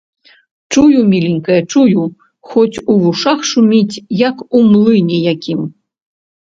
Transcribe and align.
Чую, 0.75 1.01
міленькая, 1.11 1.59
чую, 1.75 2.07
хоць 2.55 2.81
у 2.95 2.99
вушах 3.05 3.39
шуміць, 3.53 4.01
як 4.27 4.35
у 4.57 4.67
млыне 4.73 5.17
якім. 5.33 5.59